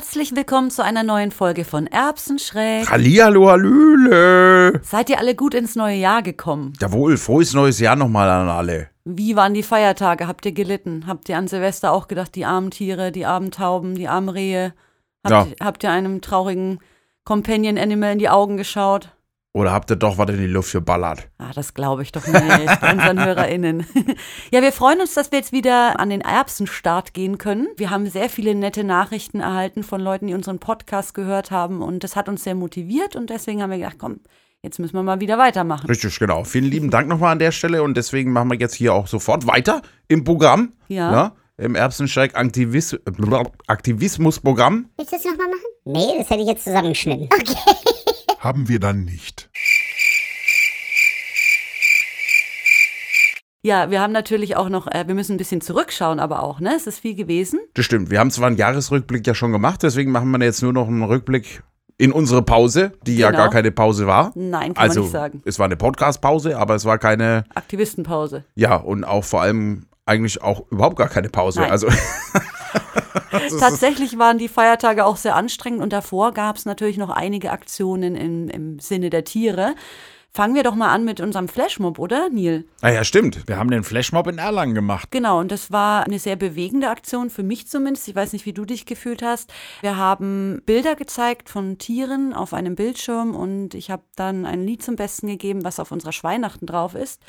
[0.00, 2.90] Herzlich willkommen zu einer neuen Folge von Erbsenschräg.
[2.90, 4.80] Hallihallo, Hallöle.
[4.82, 6.72] Seid ihr alle gut ins neue Jahr gekommen?
[6.80, 8.88] Jawohl, frohes neues Jahr nochmal an alle.
[9.04, 10.26] Wie waren die Feiertage?
[10.26, 11.06] Habt ihr gelitten?
[11.06, 14.72] Habt ihr an Silvester auch gedacht, die armen Tiere, die armen Tauben, die armen Rehe?
[15.22, 16.78] Habt, habt ihr einem traurigen
[17.24, 19.10] Companion Animal in die Augen geschaut?
[19.52, 21.28] Oder habt ihr doch was in die Luft geballert?
[21.38, 23.84] Ah, das glaube ich doch nicht bei unseren HörerInnen.
[24.52, 27.66] ja, wir freuen uns, dass wir jetzt wieder an den Erbsenstart gehen können.
[27.76, 32.04] Wir haben sehr viele nette Nachrichten erhalten von Leuten, die unseren Podcast gehört haben und
[32.04, 34.20] das hat uns sehr motiviert und deswegen haben wir gedacht, komm,
[34.62, 35.88] jetzt müssen wir mal wieder weitermachen.
[35.88, 36.44] Richtig, genau.
[36.44, 39.48] Vielen lieben Dank nochmal an der Stelle und deswegen machen wir jetzt hier auch sofort
[39.48, 40.74] weiter im Programm.
[40.86, 41.12] Ja.
[41.12, 42.96] ja Im Erbsensteig Aktivis
[43.66, 44.90] Aktivismusprogramm.
[44.96, 45.60] Willst du das nochmal machen?
[45.86, 47.28] Nee, das hätte ich jetzt zusammengeschnitten.
[47.32, 47.99] Okay.
[48.40, 49.48] Haben wir dann nicht.
[53.62, 56.72] Ja, wir haben natürlich auch noch, äh, wir müssen ein bisschen zurückschauen, aber auch, ne?
[56.74, 57.60] Es ist viel gewesen.
[57.74, 58.10] Das stimmt.
[58.10, 61.02] Wir haben zwar einen Jahresrückblick ja schon gemacht, deswegen machen wir jetzt nur noch einen
[61.02, 61.62] Rückblick
[61.98, 63.26] in unsere Pause, die Genau.
[63.28, 64.32] ja gar keine Pause war.
[64.34, 65.42] Nein, kann also, man nicht sagen.
[65.44, 68.44] es war eine Podcast-Pause, aber es war keine, Aktivistenpause.
[68.54, 71.60] ja, und auch vor allem eigentlich auch überhaupt gar keine Pause.
[71.60, 71.70] Nein.
[71.70, 71.88] Also,
[73.60, 78.14] Tatsächlich waren die Feiertage auch sehr anstrengend und davor gab es natürlich noch einige Aktionen
[78.14, 79.74] im, im Sinne der Tiere.
[80.32, 82.64] Fangen wir doch mal an mit unserem Flashmob, oder, Neil?
[82.82, 83.48] naja, stimmt.
[83.48, 85.10] Wir haben den Flashmob in Erlangen gemacht.
[85.10, 88.06] Genau, und das war eine sehr bewegende Aktion, für mich zumindest.
[88.06, 89.52] Ich weiß nicht, wie du dich gefühlt hast.
[89.80, 94.84] Wir haben Bilder gezeigt von Tieren auf einem Bildschirm und ich habe dann ein Lied
[94.84, 97.20] zum Besten gegeben, was auf unserer Schweihnachten drauf ist,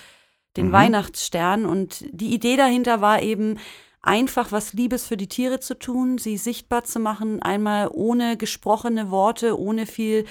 [0.55, 1.65] den Weihnachtsstern.
[1.65, 3.57] Und die Idee dahinter war eben,
[4.01, 9.11] einfach was Liebes für die Tiere zu tun, sie sichtbar zu machen, einmal ohne gesprochene
[9.11, 10.25] Worte, ohne viel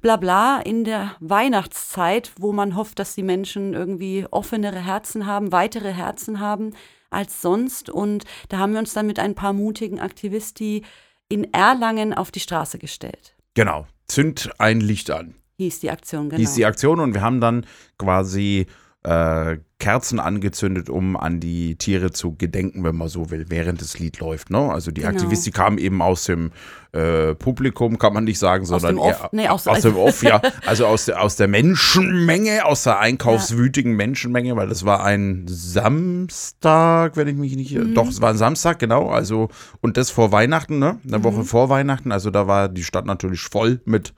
[0.00, 5.92] Blabla in der Weihnachtszeit, wo man hofft, dass die Menschen irgendwie offenere Herzen haben, weitere
[5.92, 6.74] Herzen haben
[7.10, 7.88] als sonst.
[7.88, 10.82] Und da haben wir uns dann mit ein paar mutigen Aktivisti
[11.28, 13.34] in Erlangen auf die Straße gestellt.
[13.54, 13.86] Genau.
[14.06, 15.36] Zünd ein Licht an.
[15.56, 16.38] Hieß die Aktion, genau.
[16.40, 17.64] hieß die Aktion und wir haben dann
[17.96, 18.66] quasi
[19.04, 23.98] äh, Kerzen angezündet, um an die Tiere zu gedenken, wenn man so will, während das
[23.98, 24.48] Lied läuft.
[24.48, 24.58] Ne?
[24.72, 25.12] Also die Genau.
[25.12, 26.52] Aktivisten kamen eben aus dem
[26.92, 29.20] äh, Publikum, kann man nicht sagen, sondern dem Off?
[29.20, 30.40] eher Nee, aus- aus dem Off, ja.
[30.66, 37.16] Also aus der, aus der Menschenmenge, aus der einkaufswütigen Menschenmenge, weil das war ein Samstag,
[37.16, 37.74] wenn ich mich nicht.
[37.76, 37.94] Mhm.
[37.94, 39.10] Doch, es war ein Samstag, genau.
[39.10, 39.48] Also,
[39.82, 40.98] und das vor Weihnachten, ne?
[41.06, 41.24] Eine Mhm.
[41.24, 42.10] Woche vor Weihnachten.
[42.12, 44.14] Also da war die Stadt natürlich voll mit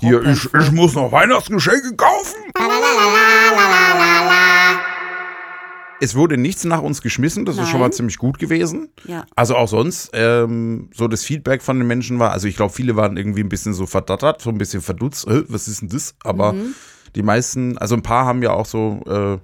[0.00, 2.36] hier, ich, ich muss noch Weihnachtsgeschenke kaufen.
[6.00, 7.88] Es wurde nichts nach uns geschmissen, das ist schon Nein.
[7.88, 8.90] mal ziemlich gut gewesen.
[9.04, 9.24] Ja.
[9.34, 12.96] Also auch sonst, ähm, so das Feedback von den Menschen war, also ich glaube, viele
[12.96, 16.14] waren irgendwie ein bisschen so verdattert, so ein bisschen verdutzt, äh, was ist denn das?
[16.22, 16.74] Aber Mhm.
[17.14, 19.38] die meisten, also ein paar haben ja auch so äh,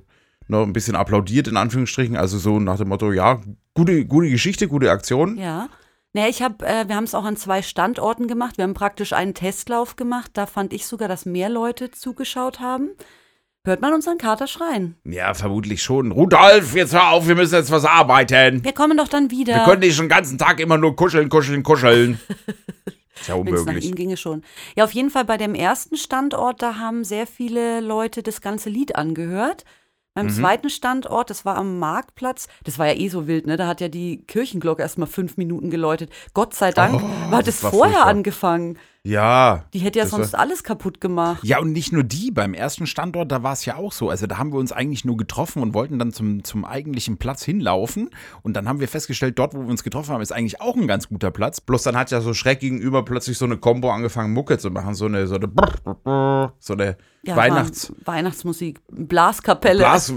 [0.48, 3.41] noch ein bisschen applaudiert, in Anführungsstrichen, also so nach dem Motto, ja,
[3.74, 5.38] gute, gute Geschichte, gute Aktion.
[5.38, 5.68] Ja.
[6.12, 8.58] Naja, ich habe, äh, wir haben es auch an zwei Standorten gemacht.
[8.58, 10.32] Wir haben praktisch einen Testlauf gemacht.
[10.34, 12.91] Da fand ich sogar, dass mehr Leute zugeschaut haben.
[13.64, 14.96] Hört man unseren Kater schreien?
[15.04, 16.10] Ja, vermutlich schon.
[16.10, 18.64] Rudolf, jetzt hör auf, wir müssen jetzt was arbeiten.
[18.64, 19.54] Wir kommen doch dann wieder.
[19.54, 22.18] Wir können nicht den ganzen Tag immer nur kuscheln, kuscheln, kuscheln.
[23.20, 23.94] Ist ja Wenn es nach ihm unmöglich.
[23.94, 24.42] ginge schon.
[24.74, 28.68] Ja, auf jeden Fall bei dem ersten Standort, da haben sehr viele Leute das ganze
[28.68, 29.64] Lied angehört.
[30.14, 30.30] Beim Mhm.
[30.30, 33.56] zweiten Standort, das war am Marktplatz, das war ja eh so wild, ne?
[33.56, 36.10] Da hat ja die Kirchenglocke erst mal fünf Minuten geläutet.
[36.34, 37.00] Gott sei Dank
[37.30, 38.10] war das, war vorher furchtbar.
[38.10, 38.78] angefangen.
[39.04, 39.64] Ja.
[39.74, 41.42] Die hätte ja sonst alles kaputt gemacht.
[41.42, 44.08] Ja, und nicht nur die, beim ersten Standort, da war es ja auch so.
[44.08, 47.42] Also da haben wir uns eigentlich nur getroffen und wollten dann zum, zum eigentlichen Platz
[47.42, 48.10] hinlaufen.
[48.42, 50.86] Und dann haben wir festgestellt, dort, wo wir uns getroffen haben, ist eigentlich auch ein
[50.86, 51.60] ganz guter Platz.
[51.60, 54.94] Bloß dann hat ja so schräg gegenüber plötzlich so eine Combo angefangen, Mucke zu machen.
[54.94, 55.50] So eine, so eine,
[56.60, 57.92] so eine Ja, Weihnachts...
[58.04, 59.78] Weihnachtsmusik, Blaskapelle.
[59.78, 60.12] Blas,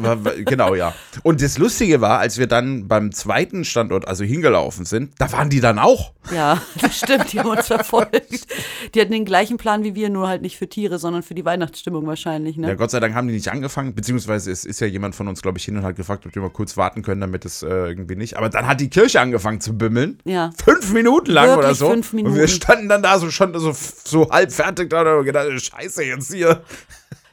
[0.45, 0.93] genau, ja.
[1.23, 5.49] Und das Lustige war, als wir dann beim zweiten Standort, also hingelaufen sind, da waren
[5.49, 6.13] die dann auch.
[6.31, 8.45] Ja, das stimmt, die haben uns verfolgt.
[8.93, 11.45] Die hatten den gleichen Plan wie wir, nur halt nicht für Tiere, sondern für die
[11.45, 12.67] Weihnachtsstimmung wahrscheinlich, ne?
[12.67, 15.41] Ja, Gott sei Dank haben die nicht angefangen, beziehungsweise es ist ja jemand von uns,
[15.41, 17.67] glaube ich, hin und hat gefragt, ob die mal kurz warten können, damit es äh,
[17.67, 18.37] irgendwie nicht.
[18.37, 20.19] Aber dann hat die Kirche angefangen zu bimmeln.
[20.25, 20.51] Ja.
[20.63, 21.89] Fünf Minuten lang Wirklich oder so.
[21.89, 22.47] fünf Und wir Minuten.
[22.47, 26.33] standen dann da so schon so, so halb fertig da und haben gedacht, scheiße, jetzt
[26.33, 26.61] hier.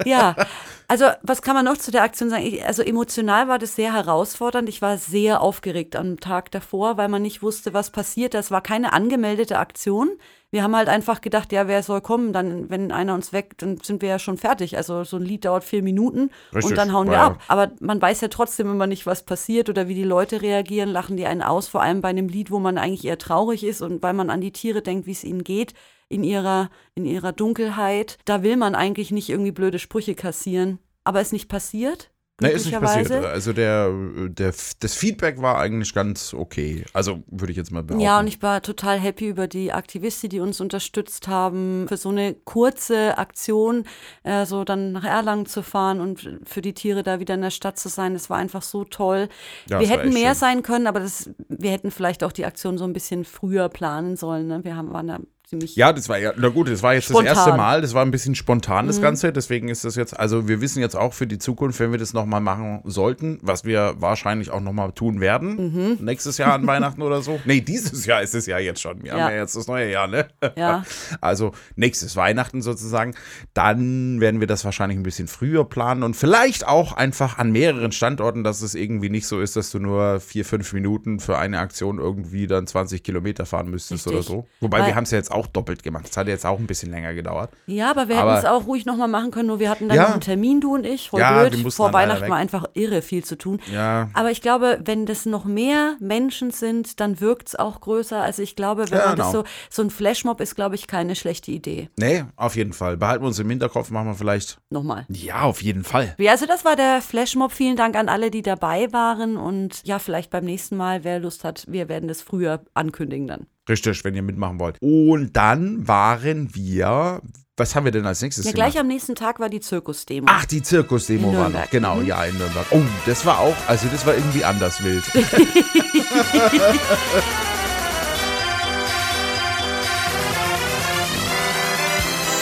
[0.04, 0.34] Ja,
[0.88, 2.44] also was kann man noch zu der Aktion sagen?
[2.44, 4.68] Ich, also emotional war das sehr herausfordernd.
[4.68, 8.34] Ich war sehr aufgeregt am Tag davor, weil man nicht wusste, was passiert.
[8.34, 10.10] Das war keine angemeldete Aktion.
[10.52, 12.34] Wir haben halt einfach gedacht, ja, wer soll kommen?
[12.34, 14.76] Dann, wenn einer uns weckt, dann sind wir ja schon fertig.
[14.76, 17.26] Also so ein Lied dauert vier Minuten Richtig, und dann hauen wir ja.
[17.28, 17.42] ab.
[17.48, 20.90] Aber man weiß ja trotzdem immer nicht, was passiert oder wie die Leute reagieren.
[20.90, 23.80] Lachen die einen aus, vor allem bei einem Lied, wo man eigentlich eher traurig ist
[23.80, 25.72] und weil man an die Tiere denkt, wie es ihnen geht
[26.10, 28.18] in ihrer, in ihrer Dunkelheit.
[28.26, 30.78] Da will man eigentlich nicht irgendwie blöde Sprüche kassieren.
[31.02, 32.11] Aber ist nicht passiert.
[32.40, 33.24] Nee, ist nicht passiert.
[33.24, 33.92] Also der,
[34.28, 36.84] der, das Feedback war eigentlich ganz okay.
[36.92, 38.04] Also würde ich jetzt mal behaupten.
[38.04, 42.08] Ja, und ich war total happy über die Aktivisten, die uns unterstützt haben, für so
[42.08, 43.84] eine kurze Aktion,
[44.24, 47.50] äh, so dann nach Erlangen zu fahren und für die Tiere da wieder in der
[47.50, 48.14] Stadt zu sein.
[48.14, 49.28] Das war einfach so toll.
[49.68, 50.40] Ja, wir hätten mehr schön.
[50.40, 54.16] sein können, aber das, wir hätten vielleicht auch die Aktion so ein bisschen früher planen
[54.16, 54.48] sollen.
[54.48, 54.64] Ne?
[54.64, 55.20] Wir haben, waren da
[55.52, 55.76] ziemlich.
[55.76, 57.26] Ja, das war ja, na gut, das war jetzt Spontan.
[57.26, 60.48] das erste Mal, das war ein bisschen spontan, das Ganze, deswegen ist das jetzt, also
[60.48, 63.94] wir wissen jetzt auch für die Zukunft, wenn wir das nochmal machen sollten, was wir
[63.98, 67.38] wahrscheinlich auch nochmal tun werden, nächstes Jahr an Weihnachten oder so.
[67.44, 69.20] Nee, dieses Jahr ist es ja jetzt schon, wir Ja.
[69.24, 70.26] haben ja jetzt das neue Jahr, ne?
[70.56, 70.84] Ja.
[71.20, 73.14] Also nächstes Weihnachten sozusagen,
[73.54, 77.92] dann werden wir das wahrscheinlich ein bisschen früher planen und vielleicht auch einfach an mehreren
[77.92, 81.58] Standorten, dass es irgendwie nicht so ist, dass du nur vier, fünf Minuten für eine
[81.58, 84.34] Aktion irgendwie dann 20 Kilometer fahren müsstest oder Richtig.
[84.36, 84.46] so.
[84.60, 86.06] Wobei Weil- wir haben es ja jetzt auch doppelt gemacht.
[86.10, 87.50] Es hat jetzt auch ein bisschen länger gedauert.
[87.66, 90.02] Ja, aber wir hätten es auch ruhig nochmal machen können, nur wir hatten dann Ja.
[90.04, 91.72] noch einen Termin, du und ich, voll Ja, blöd.
[91.72, 93.60] Vor Weihnachten war einfach irre viel zu tun.
[93.72, 94.08] Ja.
[94.14, 98.20] Aber ich glaube, wenn das noch mehr Menschen sind, dann wirkt es auch größer.
[98.20, 99.44] Also ich glaube, wenn Ja, man das genau.
[99.44, 101.88] so, so ein Flashmob ist, glaube ich, keine schlechte Idee.
[101.98, 102.96] Nee, auf jeden Fall.
[102.96, 104.58] Behalten wir uns im Hinterkopf, machen wir vielleicht.
[104.70, 105.06] Nochmal.
[105.08, 106.14] Ja, auf jeden Fall.
[106.18, 107.52] Ja, also das war der Flashmob.
[107.52, 109.36] Vielen Dank an alle, die dabei waren.
[109.36, 113.46] Und ja, vielleicht beim nächsten Mal, wer Lust hat, wir werden das früher ankündigen dann.
[113.68, 114.76] Richtig, wenn ihr mitmachen wollt.
[114.80, 117.20] Und dann waren wir.
[117.56, 118.72] Was haben wir denn als nächstes Ja, gemacht?
[118.72, 120.26] gleich am nächsten Tag war die Zirkusdemo.
[120.28, 121.68] Ach, die Zirkusdemo war noch.
[121.70, 122.06] Genau, Mhm.
[122.06, 122.66] ja, in Nürnberg.
[122.70, 125.04] Oh, das war auch, also das war irgendwie anders wild.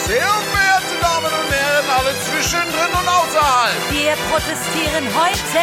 [0.07, 3.77] Sehr verehrte Damen und Herren, alle zwischendrin und außerhalb.
[3.91, 5.61] Wir protestieren heute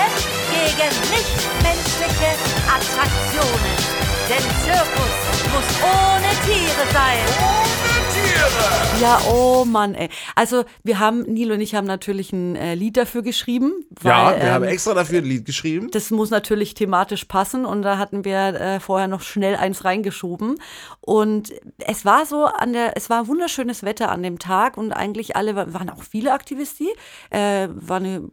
[0.50, 2.32] gegen nichtmenschliche
[2.66, 3.97] Attraktionen.
[4.28, 5.14] Denn Zirkus
[5.52, 7.18] muss ohne Tiere sein.
[7.40, 9.00] Ohne Tiere.
[9.02, 10.08] Ja, oh Mann, ey.
[10.34, 13.72] Also wir haben, Nilo und ich haben natürlich ein äh, Lied dafür geschrieben.
[13.90, 15.88] Weil, Ja, wir ähm, haben extra dafür ein Lied geschrieben.
[15.92, 20.56] Das muss natürlich thematisch passen und da hatten wir äh, vorher noch schnell eins reingeschoben.
[21.00, 25.36] Und es war so an der, es war wunderschönes Wetter an dem Tag und eigentlich
[25.36, 26.88] alle wa- waren auch viele Aktivisten.
[27.30, 28.28] Äh, war eine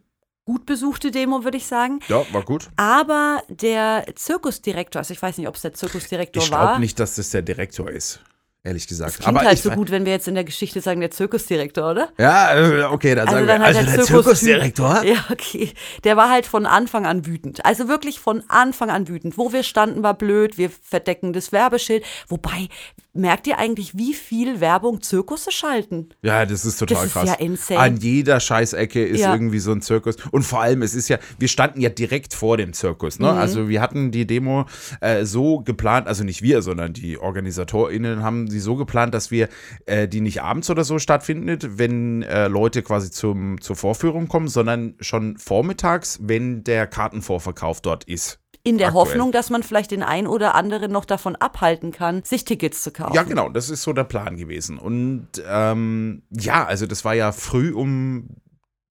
[0.46, 2.00] gut besuchte Demo, würde ich sagen.
[2.08, 2.70] Ja, war gut.
[2.76, 6.68] Aber der Zirkusdirektor, also ich weiß nicht, ob es der Zirkusdirektor Ich war.
[6.68, 8.20] glaube nicht, dass das der Direktor ist.
[8.66, 9.10] Ehrlich gesagt.
[9.10, 11.88] Das klingt halt ich so gut, wenn wir jetzt in der Geschichte sagen, der Zirkusdirektor,
[11.88, 12.08] oder?
[12.18, 13.60] Ja, äh, okay, dann sagen wir.
[13.60, 15.02] halt Also der Zirkusdirektor?
[15.04, 15.72] Ja, okay.
[16.02, 17.64] Der war halt von Anfang an wütend.
[17.64, 19.38] Also wirklich von Anfang an wütend.
[19.38, 20.58] Wo wir standen, war blöd.
[20.58, 22.04] Wir verdecken das Werbeschild.
[22.26, 22.68] Wobei,
[23.16, 26.08] merkt ihr eigentlich, wie viel Werbung Zirkusse schalten?
[26.22, 27.28] Ja, das ist total Das ist krass.
[27.28, 27.80] ja insane.
[27.80, 29.32] An jeder Scheißecke ist Ja.
[29.32, 30.16] irgendwie so ein Zirkus.
[30.30, 33.18] Und vor allem, es ist ja, wir standen ja direkt vor dem Zirkus.
[33.18, 33.26] Mhm.
[33.26, 33.32] Ne?
[33.32, 34.66] Also wir hatten die Demo
[35.00, 39.48] äh, so geplant, also nicht wir, sondern die OrganisatorInnen haben sie so geplant, dass wir
[39.86, 44.48] äh, die nicht abends oder so stattfindet, wenn äh, Leute quasi zum, zur Vorführung kommen,
[44.48, 48.38] sondern schon vormittags, wenn der Kartenvorverkauf dort ist.
[48.66, 49.04] In der Aktuell.
[49.06, 52.90] Hoffnung, dass man vielleicht den einen oder anderen noch davon abhalten kann, sich Tickets zu
[52.90, 53.14] kaufen.
[53.14, 54.76] Ja, genau, das ist so der Plan gewesen.
[54.78, 58.28] Und ähm, ja, also das war ja früh um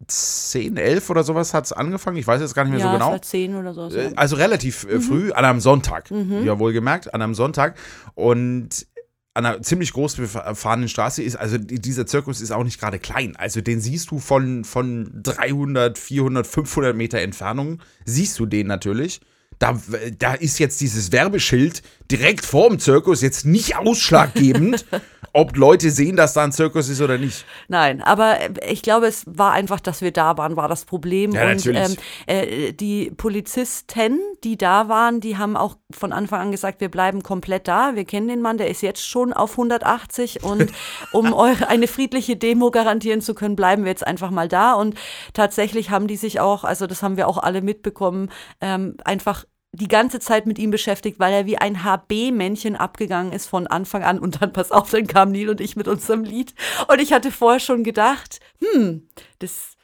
[0.08, 2.18] 10, 11 oder sowas hat es angefangen.
[2.18, 3.12] Ich weiß jetzt gar nicht mehr ja, so es genau.
[3.12, 3.90] war zehn oder so.
[3.90, 6.10] Äh, Also relativ äh, früh, an einem Sonntag.
[6.12, 7.78] Ja, wohlgemerkt, an einem Sonntag.
[8.14, 8.88] Und
[9.34, 13.00] an einer ziemlich groß befahrenen Straße ist, also die- dieser Zirkus ist auch nicht gerade
[13.00, 13.36] klein.
[13.36, 19.20] Also den siehst du von, von 300, 400, 500 Meter Entfernung, siehst du den natürlich.
[19.60, 19.80] Da,
[20.18, 21.82] da ist jetzt dieses Werbeschild
[22.12, 24.86] direkt vor dem Zirkus jetzt nicht ausschlaggebend,
[25.34, 27.46] ob Leute sehen, dass da ein Zirkus ist oder nicht.
[27.68, 31.32] Nein, aber äh, ich glaube, es war einfach, dass wir da waren, war das Problem.
[31.32, 31.98] Ja, und natürlich.
[32.28, 37.24] äh, die Polizisten, die da waren, die haben auch von Anfang an gesagt, wir bleiben
[37.24, 37.96] komplett da.
[37.96, 40.72] Wir kennen den Mann, der ist jetzt schon auf 180 und
[41.12, 44.74] um eure, eine friedliche Demo garantieren zu können, bleiben wir jetzt einfach mal da.
[44.74, 44.96] Und
[45.34, 48.32] tatsächlich haben die sich auch, also das haben wir auch alle mitbekommen,
[48.62, 49.45] ähm, einfach
[49.76, 54.04] die ganze Zeit mit ihm beschäftigt, weil er wie ein HB-Männchen abgegangen ist von Anfang
[54.04, 54.20] an.
[54.20, 56.54] Und dann, pass auf, dann kam Neil und ich mit unserem Lied.
[56.88, 59.08] Und ich hatte vorher schon gedacht, hm,
[59.40, 59.76] das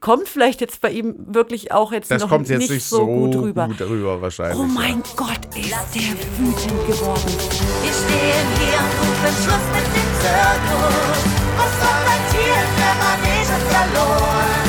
[0.00, 3.06] kommt vielleicht jetzt bei ihm wirklich auch jetzt Das noch kommt jetzt nicht, nicht so
[3.06, 3.66] gut rüber.
[3.66, 4.58] gut rüber wahrscheinlich.
[4.58, 7.32] Oh mein Gott, ist der wütend geworden.
[7.82, 11.18] Wir stehen hier und rufen Schluss mit dem Zirkus.
[11.56, 14.66] Was soll Tier in der Manege verloren?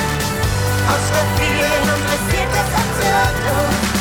[0.88, 1.06] Aus
[1.38, 3.97] vielen interessiert es am Zirkus.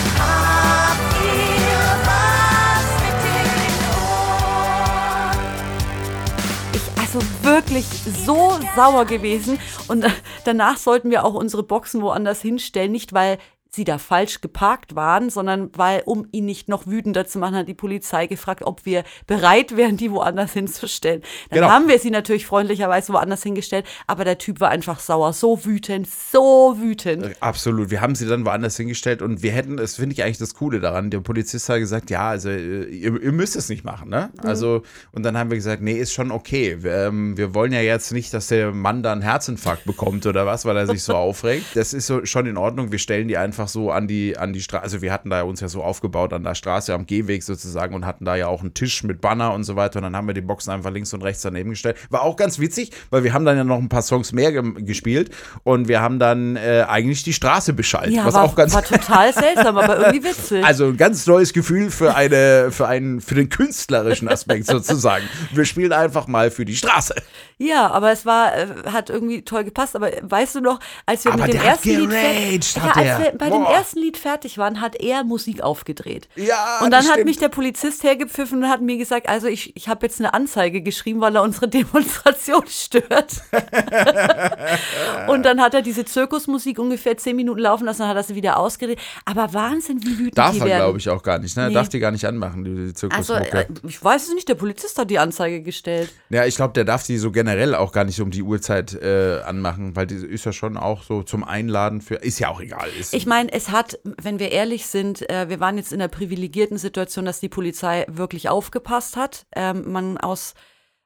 [7.07, 7.87] Also wirklich
[8.27, 9.59] so sauer gewesen.
[9.89, 10.05] Und
[10.45, 12.91] danach sollten wir auch unsere Boxen woanders hinstellen.
[12.91, 13.39] Nicht, weil
[13.77, 17.69] sie da falsch geparkt waren, sondern weil, um ihn nicht noch wütender zu machen, hat
[17.69, 21.23] die Polizei gefragt, ob wir bereit wären, die woanders hinzustellen.
[21.51, 21.71] Dann Genau.
[21.71, 26.09] haben wir sie natürlich freundlicherweise woanders hingestellt, aber der Typ war einfach sauer, so wütend,
[26.09, 27.37] so wütend.
[27.41, 27.91] Absolut.
[27.91, 30.81] Wir haben sie dann woanders hingestellt und wir hätten, das finde ich eigentlich das Coole
[30.81, 34.31] daran, der Polizist hat gesagt, ja, also äh, ihr, ihr müsst es nicht machen, ne?
[34.43, 34.49] Mhm.
[34.49, 36.79] Also, und dann haben wir gesagt, nee, ist schon okay.
[36.83, 40.47] Wir, ähm, wir wollen ja jetzt nicht, dass der Mann da einen Herzinfarkt bekommt oder
[40.47, 41.67] was, weil er sich so aufregt.
[41.75, 42.93] Das ist so schon in Ordnung.
[42.93, 44.83] Wir stellen die einfach so an die, an die Straße.
[44.83, 48.07] Also wir hatten da uns ja so aufgebaut an der Straße, am Gehweg sozusagen und
[48.07, 49.99] hatten da ja auch einen Tisch mit Banner und so weiter.
[49.99, 51.97] Und dann haben wir die Boxen einfach links und rechts daneben gestellt.
[52.11, 54.85] War auch ganz witzig, weil wir haben dann ja noch ein paar Songs mehr gem-
[54.85, 55.31] gespielt
[55.65, 58.13] und wir haben dann äh, eigentlich die Straße beschallt.
[58.13, 60.65] Ja, was war, auch ganz war total seltsam, aber irgendwie witzig.
[60.65, 65.25] also ein ganz neues Gefühl für eine, für einen, für den künstlerischen Aspekt sozusagen.
[65.53, 67.15] Wir spielen einfach mal für die Straße.
[67.59, 69.97] Ja, aber es war, äh, hat irgendwie toll gepasst.
[69.97, 73.25] Aber weißt du noch, als wir Aber mit dem ersten Lied geraged, hat ja, als
[73.25, 76.29] wir bei dem ersten Lied fertig waren, hat er Musik aufgedreht.
[76.37, 77.27] Ja, Und dann hat stimmt.
[77.27, 80.83] mich der Polizist hergepfiffen und hat mir gesagt, also ich, ich habe jetzt eine Anzeige
[80.83, 83.43] geschrieben, weil er unsere Demonstration stört.
[85.29, 88.35] und dann hat er diese Zirkusmusik ungefähr zehn Minuten laufen lassen, dann hat er sie
[88.35, 88.99] wieder ausgedreht.
[89.25, 91.57] Aber Wahnsinn, wie wütend Darf die er, glaube ich, auch gar nicht.
[91.57, 91.69] Ne?
[91.69, 91.75] Nee.
[91.75, 94.99] Darf die gar nicht anmachen, die, die Also, äh, ich weiß es nicht, der Polizist
[94.99, 96.13] hat die Anzeige gestellt.
[96.31, 99.41] ja, ich glaube, der darf die so generell auch gar nicht um die Uhrzeit äh,
[99.45, 102.17] anmachen, weil die ist ja schon auch so zum Einladen für.
[102.17, 102.89] Ist ja auch egal.
[102.99, 106.09] Ist, Ich meine, es hat, wenn wir ehrlich sind, äh, wir waren jetzt in der
[106.09, 109.47] privilegierten Situation, dass die Polizei wirklich aufgepasst hat.
[109.55, 110.55] Ähm, man aus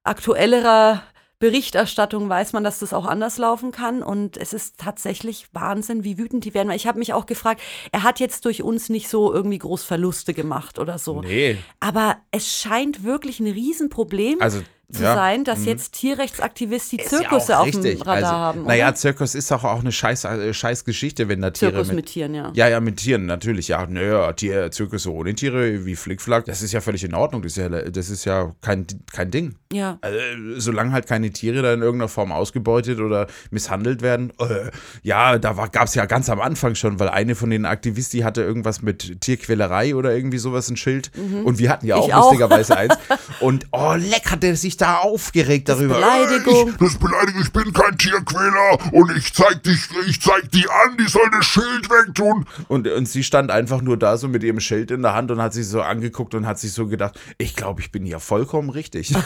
[0.02, 1.02] aktuellerer
[1.40, 4.02] Berichterstattung weiß man, dass das auch anders laufen kann.
[4.02, 6.70] Und es ist tatsächlich Wahnsinn, wie wütend die werden.
[6.70, 10.34] Ich habe mich auch gefragt, er hat jetzt durch uns nicht so irgendwie groß Verluste
[10.34, 11.22] gemacht oder so.
[11.22, 11.56] nee.
[11.80, 14.60] Aber es scheint wirklich ein Riesenproblem Also,
[14.92, 15.14] zu ja.
[15.14, 18.00] sein, dass jetzt Tierrechtsaktivisten die ja Zirkusse auch auf dem richtig.
[18.06, 18.62] Radar also, haben.
[18.64, 18.94] Naja, oder?
[18.94, 22.34] Zirkus ist doch auch eine scheiß, äh, scheiß Geschichte, wenn da Tiere Zirkus mit Tieren,
[22.34, 22.52] ja.
[22.54, 23.68] Ja, ja, mit Tieren, natürlich.
[23.68, 27.42] Ja, naja, Tier, Zirkusse ohne Tiere, wie Flickflack, das ist ja völlig in Ordnung.
[27.42, 29.56] Das ist ja, das ist ja kein, kein Ding.
[29.72, 29.98] Ja.
[30.00, 30.18] Also,
[30.58, 34.32] solange halt keine Tiere da in irgendeiner Form ausgebeutet oder misshandelt werden.
[34.38, 34.70] Äh,
[35.02, 38.24] ja, da gab es ja ganz am Anfang schon, weil eine von den Aktivisten die
[38.24, 41.10] hatte irgendwas mit Tierquälerei oder irgendwie sowas, ein Schild.
[41.16, 42.24] Und wir hatten ja auch Ich auch.
[42.24, 42.94] lustigerweise eins.
[43.40, 45.94] Und oh, leck hat der sich da aufgeregt darüber.
[45.94, 46.68] Beleidigung.
[46.70, 50.96] Ich, das Beleidigung, ich bin kein Tierquäler und ich zeig dich, ich zeig die an,
[50.98, 52.46] die soll das Schild wegtun.
[52.68, 55.40] Und, und sie stand einfach nur da so mit ihrem Schild in der Hand und
[55.40, 58.70] hat sich so angeguckt und hat sich so gedacht, ich glaube, ich bin hier vollkommen
[58.70, 59.12] richtig.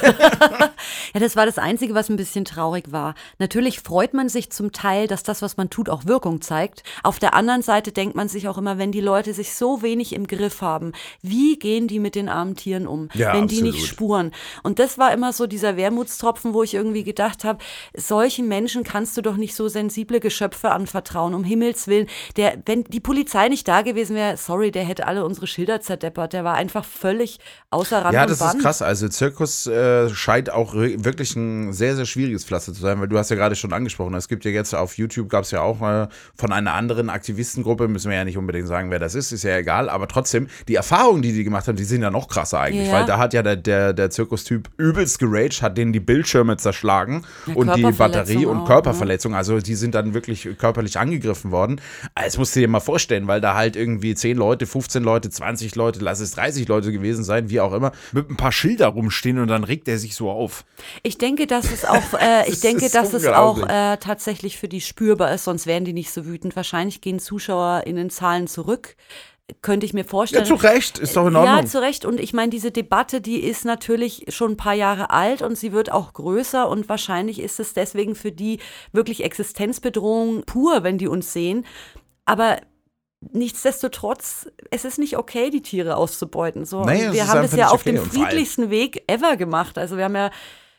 [1.15, 3.15] Ja, das war das Einzige, was ein bisschen traurig war.
[3.39, 6.83] Natürlich freut man sich zum Teil, dass das, was man tut, auch Wirkung zeigt.
[7.03, 10.13] Auf der anderen Seite denkt man sich auch immer, wenn die Leute sich so wenig
[10.15, 10.93] im Griff haben,
[11.23, 13.89] wie gehen die mit den armen Tieren um, Ja, wenn die nicht absolut.
[13.89, 14.33] spuren?
[14.63, 17.59] Und das war immer so dieser Wermutstropfen, wo ich irgendwie gedacht habe,
[17.97, 22.07] solchen Menschen kannst du doch nicht so sensible Geschöpfe anvertrauen, um Himmels Willen.
[22.37, 26.33] Der, wenn die Polizei nicht da gewesen wäre, sorry, der hätte alle unsere Schilder zerdeppert.
[26.33, 27.39] Der war einfach völlig
[27.71, 28.83] außer Rand Ja, das ist krass.
[28.83, 33.19] Also Zirkus äh, scheint auch wirklich ein sehr, sehr schwieriges Pflaster zu sein, weil du
[33.19, 35.81] hast ja gerade schon angesprochen, es gibt ja jetzt auf YouTube, gab es ja auch
[35.83, 39.43] äh, von einer anderen Aktivistengruppe, müssen wir ja nicht unbedingt sagen, wer das ist, ist
[39.45, 42.61] ja egal, aber trotzdem, die Erfahrungen, die die gemacht haben, die sind ja noch krasser
[42.61, 42.95] eigentlich, Ja.
[42.95, 47.25] weil da hat ja der, der, der Zirkustyp übelst geraged, hat denen die Bildschirme zerschlagen
[47.47, 48.67] Ja, und die Batterie und auch, ne?
[48.67, 51.81] Körperverletzung, also die sind dann wirklich körperlich angegriffen worden.
[52.15, 55.75] Das musst du dir mal vorstellen, weil da halt irgendwie 10 Leute, 15 Leute, 20
[55.75, 59.39] Leute, lass es 30 Leute gewesen sein, wie auch immer, Mit ein paar Schilder rumstehen
[59.39, 60.65] und dann regt er sich so auf.
[61.03, 64.81] Ich denke, dass es auch, äh, ich denke, dass es auch äh, tatsächlich für die
[64.81, 66.57] spürbar ist, sonst wären die nicht so wütend.
[66.57, 68.97] Wahrscheinlich gehen ZuschauerInnen-Zahlen zurück.
[69.61, 70.45] Könnte ich mir vorstellen.
[70.45, 71.67] Ja, zu Recht, ist doch in Ja, Ordnung.
[71.67, 72.07] zu Recht.
[72.07, 75.73] Und ich meine, diese Debatte, die ist natürlich schon ein paar Jahre alt und sie
[75.73, 78.59] wird auch größer und wahrscheinlich ist es deswegen für die
[78.93, 81.67] wirklich Existenzbedrohung pur, wenn die uns sehen.
[82.25, 82.59] Aber
[83.33, 86.65] nichtsdestotrotz, es ist nicht okay, die Tiere auszubeuten.
[86.65, 88.09] So, es wir haben das ja auf dem okay.
[88.09, 89.77] Friedlichsten Weg ever gemacht.
[89.77, 90.31] Also wir haben ja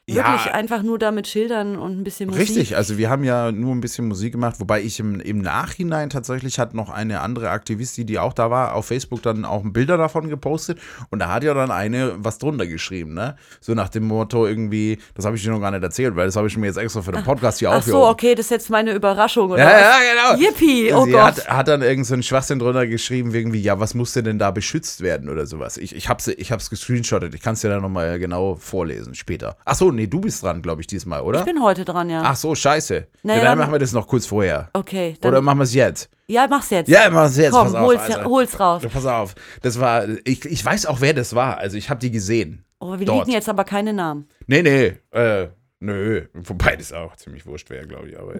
[0.08, 0.34] Ja.
[0.34, 2.44] wirklich einfach nur da mit Schildern und ein bisschen Musik.
[2.44, 6.12] Richtig, also wir haben ja nur ein bisschen Musik gemacht, wobei ich im, im Nachhinein
[6.12, 9.98] tatsächlich hat noch eine andere Aktivistin, die auch da war, auf Facebook dann auch Bilder
[9.98, 10.78] davon gepostet
[11.10, 13.36] und da hat ja dann eine was drunter geschrieben, ne?
[13.62, 16.36] So nach dem Motto irgendwie, das habe ich dir noch gar nicht erzählt, weil das
[16.36, 18.10] habe ich mir jetzt extra für den Podcast hier Ach so, aufgehoben.
[18.12, 19.64] okay, das ist jetzt meine Überraschung, oder?
[19.64, 19.98] Ja, ja,
[20.36, 20.40] genau.
[20.40, 21.24] Yippie, oh Sie Gott.
[21.24, 24.52] Hat, hat dann irgend so einen Schwachsinn drunter geschrieben, irgendwie, ja, was musste denn da
[24.52, 25.78] beschützt werden oder sowas.
[25.78, 29.58] Ich, ich hab's, ich hab's gescreenshottet, ich kann es dir dann nochmal genau vorlesen später.
[29.66, 31.40] Ach so, nee, du bist dran, glaube ich, diesmal, oder?
[31.40, 32.22] Ich bin heute dran, ja.
[32.24, 33.08] Ach so, scheiße.
[33.24, 34.70] Naja, ja, dann dann- machen wir das noch kurz vorher.
[34.74, 36.10] Okay, Oder machen wir es jetzt?
[36.28, 36.88] ja, mach's jetzt.
[36.90, 37.52] Ja, es jetzt.
[37.52, 38.26] Komm, pass auf, hol's, Alter.
[38.26, 38.84] hol's raus.
[38.92, 39.36] Pass auf.
[39.62, 41.58] Das war, ich, ich weiß auch, wer das war.
[41.58, 42.64] Also ich habe die gesehen.
[42.80, 43.26] Oh, wir Dort.
[43.26, 44.28] liegen jetzt aber keine Namen.
[44.48, 45.48] Nee, nee, äh,
[45.80, 46.26] nö.
[46.34, 48.20] Wobei das auch ziemlich wurscht wäre, glaube ich.
[48.20, 48.34] Aber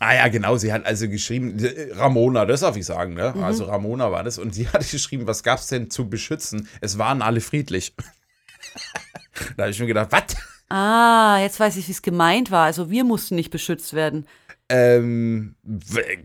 [0.00, 3.32] Ah ja, genau, sie hat also geschrieben, äh, Ramona, das darf ich sagen, ne?
[3.34, 3.42] Mhm.
[3.44, 4.38] Also Ramona war das.
[4.38, 6.68] Und sie hat geschrieben, was gab's denn zu beschützen?
[6.80, 7.94] Es waren alle friedlich.
[9.56, 10.36] da habe ich mir gedacht, was?
[10.68, 12.64] Ah, jetzt weiß ich, wie es gemeint war.
[12.64, 14.26] Also wir mussten nicht beschützt werden.
[14.74, 15.54] Ähm,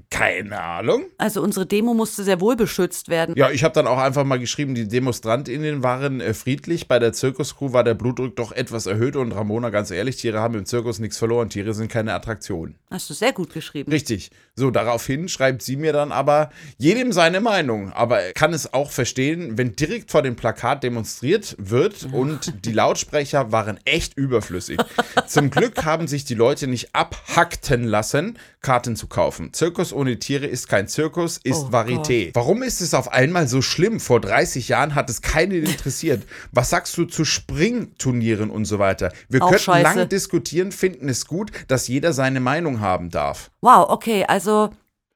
[0.09, 1.05] keine Ahnung.
[1.19, 3.35] Also unsere Demo musste sehr wohl beschützt werden.
[3.37, 6.87] Ja, ich habe dann auch einfach mal geschrieben, die DemonstrantInnen waren äh, friedlich.
[6.87, 9.15] Bei der Zirkuscrew war der Blutdruck doch etwas erhöht.
[9.15, 11.49] Und Ramona, ganz ehrlich, Tiere haben im Zirkus nichts verloren.
[11.49, 12.73] Tiere sind keine Attraktion.
[12.89, 13.91] Hast du sehr gut geschrieben.
[13.91, 14.31] Richtig.
[14.55, 18.91] So, daraufhin schreibt sie mir dann aber, jedem seine Meinung, aber er kann es auch
[18.91, 24.79] verstehen, wenn direkt vor dem Plakat demonstriert wird und die Lautsprecher waren echt überflüssig.
[25.27, 29.53] Zum Glück haben sich die Leute nicht abhackten lassen, Karten zu kaufen.
[29.53, 32.31] Zirkus ohne Tiere ist kein Zirkus, ist Oh Varieté.
[32.33, 33.99] Warum ist es auf einmal so schlimm?
[33.99, 36.23] Vor 30 Jahren hat es keinen interessiert.
[36.51, 39.11] Was sagst du zu Springturnieren und so weiter?
[39.29, 39.83] Wir Auch könnten scheiße.
[39.83, 43.51] lange diskutieren, finden es gut, dass jeder seine Meinung haben darf.
[43.61, 44.69] Wow, okay, also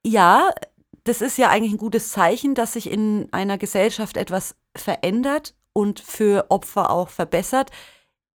[0.05, 0.49] ja,
[1.03, 5.99] das ist ja eigentlich ein gutes Zeichen, dass sich in einer Gesellschaft etwas verändert und
[5.99, 7.71] für Opfer auch verbessert.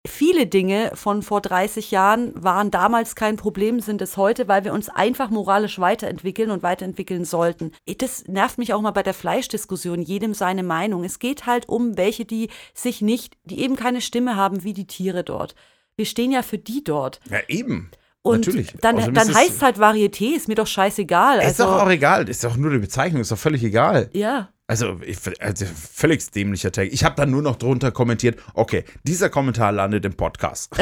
[0.07, 4.73] Viele Dinge von vor 30 Jahren waren damals kein Problem, sind es heute, weil wir
[4.73, 7.71] uns einfach moralisch weiterentwickeln und weiterentwickeln sollten.
[7.97, 11.03] Das nervt mich auch mal bei der Fleischdiskussion, jedem seine Meinung.
[11.03, 14.87] Es geht halt um welche, die sich nicht, die eben keine Stimme haben wie die
[14.87, 15.55] Tiere dort.
[15.95, 17.19] Wir stehen ja für die dort.
[17.29, 17.91] Ja, eben.
[18.21, 18.73] Und Natürlich.
[18.81, 21.39] dann, Außerdem dann heißt es halt Varieté, ist mir doch scheißegal.
[21.39, 22.27] Ist Also, doch auch egal.
[22.27, 23.21] Ist doch nur eine Bezeichnung.
[23.21, 24.09] Ist doch völlig egal.
[24.13, 24.49] ja.
[24.69, 26.89] Also, ich, also völlig dämlicher Tag.
[26.91, 30.75] Ich habe dann nur noch drunter kommentiert, okay, dieser Kommentar landet im Podcast.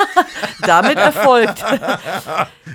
[0.60, 1.64] damit erfolgt.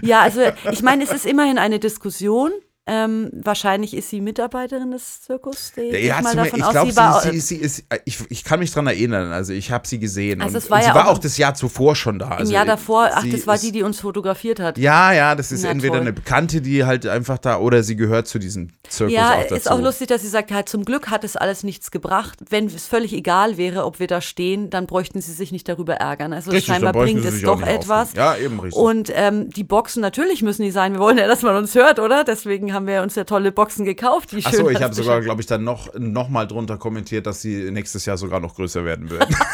[0.02, 0.42] ja, also
[0.72, 2.52] ich meine, es ist immerhin eine Diskussion.
[2.88, 5.74] Ähm, wahrscheinlich ist sie Mitarbeiterin des Zirkus.
[5.76, 6.26] ich Ja, ich
[6.64, 6.72] aus.
[6.72, 9.88] glaube, sie war, sie, sie, ist, ich, ich kann mich dran erinnern, also ich habe
[9.88, 10.40] sie gesehen.
[10.44, 12.28] Also es war und sie ja war auch- das Jahr zuvor schon da.
[12.28, 14.78] Im Also Jahr davor, ach, das war die, die uns fotografiert hat.
[14.78, 16.02] Ja, ja, das ist Na, entweder toll.
[16.02, 19.56] eine Bekannte, die halt einfach da, oder sie gehört zu diesem Zirkus Ja, auch dazu.
[19.56, 22.38] ist auch lustig, dass sie sagt, halt, zum Glück hat es alles nichts gebracht.
[22.52, 25.96] Wenn es völlig egal wäre, ob wir da stehen, dann bräuchten sie sich nicht darüber
[25.96, 26.34] ärgern.
[26.34, 28.14] Also Richtig, scheinbar bringt es doch etwas.
[28.14, 28.80] Ja, eben richtig.
[28.80, 30.94] Und ähm, die Boxen, natürlich müssen die sein.
[30.94, 32.24] Wir wollen ja, dass man uns hört, oder?
[32.24, 34.32] Deswegen haben wir uns ja tolle Boxen gekauft.
[34.34, 37.72] Die Achso, ich habe sogar, glaube ich, dann noch, noch mal drunter kommentiert, dass sie
[37.72, 39.36] nächstes Jahr sogar noch größer werden würden.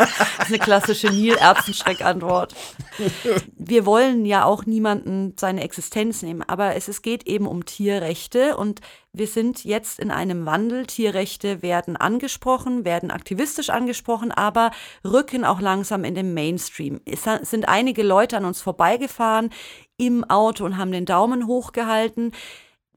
[0.38, 2.54] Das ist eine klassische Nil-Erbsenschreck-Antwort.
[3.56, 8.56] Wir wollen ja auch niemanden seine Existenz nehmen, aber es, es geht eben um Tierrechte
[8.56, 8.80] und
[9.12, 10.86] wir sind jetzt in einem Wandel.
[10.86, 14.70] Tierrechte werden angesprochen, werden aktivistisch angesprochen, aber
[15.04, 17.00] rücken auch langsam in den Mainstream.
[17.04, 19.50] Es sind einige Leute an uns vorbeigefahren
[20.00, 22.32] im Auto und haben den Daumen hochgehalten.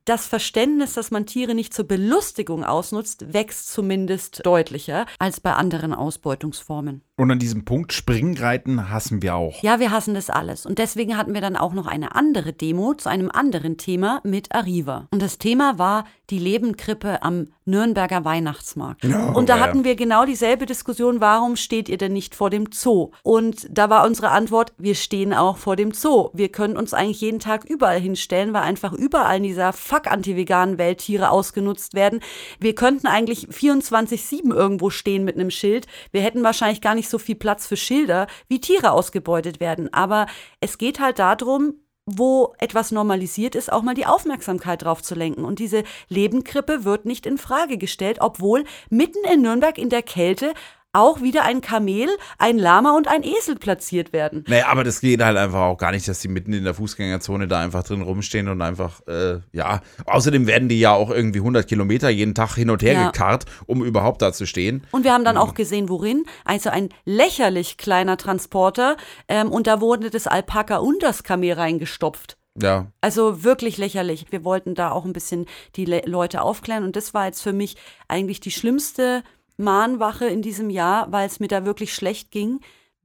[0.05, 5.93] Das Verständnis, dass man Tiere nicht zur Belustigung ausnutzt, wächst zumindest deutlicher als bei anderen
[5.93, 7.03] Ausbeutungsformen.
[7.15, 9.61] Und an diesem Punkt Springreiten hassen wir auch.
[9.61, 10.65] Ja, wir hassen das alles.
[10.65, 14.53] Und deswegen hatten wir dann auch noch eine andere Demo zu einem anderen Thema mit
[14.55, 15.07] Arriva.
[15.11, 19.05] Und das Thema war die Lebenkrippe am Nürnberger Weihnachtsmarkt.
[19.05, 23.11] und da hatten wir genau dieselbe Diskussion, warum steht ihr denn nicht vor dem Zoo?
[23.21, 26.29] Und da war unsere Antwort, wir stehen auch vor dem Zoo.
[26.33, 30.77] Wir können uns eigentlich jeden Tag überall hinstellen, weil einfach überall in dieser fuck anti-veganen
[30.77, 32.19] Welt Tiere ausgenutzt werden.
[32.59, 35.87] Wir könnten eigentlich 24-7 irgendwo stehen mit einem Schild.
[36.11, 39.93] Wir hätten wahrscheinlich gar nicht so viel Platz für Schilder, wie Tiere ausgebeutet werden.
[39.93, 40.25] Aber
[40.59, 45.45] es geht halt darum, wo etwas normalisiert ist, auch mal die Aufmerksamkeit drauf zu lenken.
[45.45, 50.53] Und diese Lebenkrippe wird nicht in Frage gestellt, obwohl mitten in Nürnberg in der Kälte
[50.93, 54.45] auch wieder ein Kamel, ein Lama und ein Esel platziert werden.
[54.47, 57.47] Naja, aber das geht halt einfach auch gar nicht, dass die mitten in der Fußgängerzone
[57.47, 59.81] da einfach drin rumstehen und einfach, äh, ja.
[60.05, 63.05] Außerdem werden die ja auch irgendwie 100 Kilometer jeden Tag hin und her Ja.
[63.07, 64.85] gekarrt, um überhaupt da zu stehen.
[64.91, 66.25] Und wir haben dann auch gesehen, worin.
[66.45, 68.95] Also ein lächerlich kleiner Transporter.
[69.27, 72.37] Ähm, und da wurde das Alpaka und das Kamel reingestopft.
[72.61, 72.85] Ja.
[73.01, 74.27] Also wirklich lächerlich.
[74.29, 76.83] Wir wollten da auch ein bisschen die Le Leute aufklären.
[76.83, 77.77] Und das war jetzt für mich
[78.07, 79.23] eigentlich die schlimmste
[79.57, 82.59] Mahnwache in diesem Jahr, weil es mir da wirklich schlecht ging,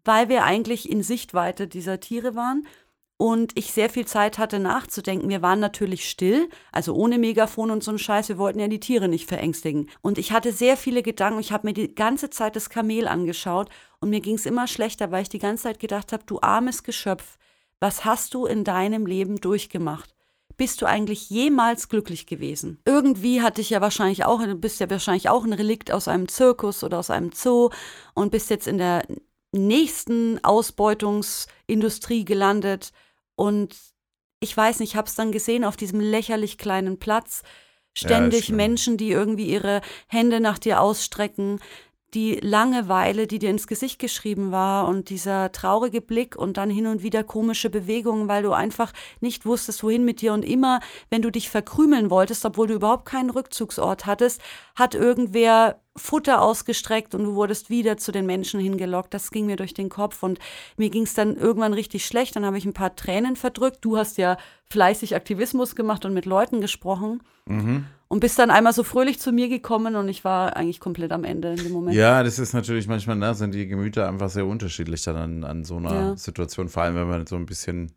[0.05, 2.67] weil wir eigentlich in Sichtweite dieser Tiere waren
[3.19, 5.29] und ich sehr viel Zeit hatte nachzudenken.
[5.29, 8.29] Wir waren natürlich still, also ohne Megafon und so einen Scheiß.
[8.29, 9.91] Wir wollten ja die Tiere nicht verängstigen.
[10.03, 11.41] Und ich hatte sehr viele Gedanken.
[11.41, 15.11] Ich habe mir die ganze Zeit das Kamel angeschaut und mir ging es immer schlechter,
[15.11, 17.39] weil ich die ganze Zeit gedacht habe, du armes Geschöpf,
[17.81, 20.15] was hast du in deinem Leben durchgemacht?
[20.59, 22.81] Bist du eigentlich jemals glücklich gewesen?
[22.85, 26.29] Irgendwie hatte ich ja wahrscheinlich auch, du bist ja wahrscheinlich auch ein Relikt aus einem
[26.29, 27.71] Zirkus oder aus einem Zoo
[28.13, 29.05] und bist jetzt in der
[29.53, 32.93] nächsten Ausbeutungsindustrie gelandet.
[33.37, 33.77] Und
[34.41, 37.43] ich weiß nicht, ich habe es dann gesehen auf diesem lächerlich kleinen Platz.
[37.97, 38.57] Ständig schlimm.
[38.57, 41.61] Menschen, die irgendwie ihre Hände nach dir ausstrecken.
[42.15, 46.87] Die Langeweile, die dir ins Gesicht geschrieben war und dieser traurige Blick und dann hin
[46.87, 51.21] und wieder komische Bewegungen, weil du einfach nicht wusstest, wohin mit dir und immer, wenn
[51.21, 54.41] du dich verkrümeln wolltest, obwohl du überhaupt keinen Rückzugsort hattest,
[54.75, 59.13] hat irgendwer Futter ausgestreckt und du wurdest wieder zu den Menschen hingelockt.
[59.13, 60.39] Das ging mir durch den Kopf und
[60.77, 62.37] mir ging es dann irgendwann richtig schlecht.
[62.37, 63.79] Dann habe ich ein paar Tränen verdrückt.
[63.83, 64.39] Du hast ja
[64.71, 67.21] fleißig Aktivismus gemacht und mit Leuten gesprochen
[68.09, 71.25] und bist dann einmal so fröhlich zu mir gekommen und ich war eigentlich komplett am
[71.25, 71.97] Ende in dem Moment.
[71.97, 75.65] Ja, das ist natürlich manchmal, da sind die Gemüter einfach sehr unterschiedlich dann an, an
[75.65, 76.17] so einer Ja.
[76.17, 77.93] Situation, vor allem wenn man so ein bisschen